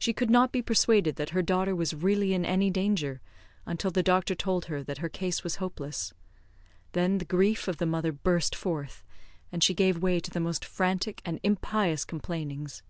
She 0.00 0.12
could 0.12 0.30
not 0.30 0.50
be 0.50 0.62
persuaded 0.62 1.14
that 1.14 1.30
her 1.30 1.42
daughter 1.42 1.72
was 1.72 1.94
really 1.94 2.34
in 2.34 2.44
any 2.44 2.70
danger, 2.70 3.20
until 3.66 3.92
the 3.92 4.02
doctor 4.02 4.34
told 4.34 4.64
her 4.64 4.82
that 4.82 4.98
her 4.98 5.08
case 5.08 5.44
was 5.44 5.56
hopeless; 5.62 6.12
then 6.90 7.18
the 7.18 7.24
grief 7.24 7.68
of 7.68 7.76
the 7.76 7.86
mother 7.86 8.10
burst 8.10 8.56
forth, 8.56 9.04
and 9.52 9.62
she 9.62 9.74
gave 9.74 10.02
way 10.02 10.18
to 10.18 10.32
the 10.32 10.40
most 10.40 10.64
frantic 10.64 11.22
and 11.24 11.38
impious 11.44 12.04
complainings. 12.04 12.82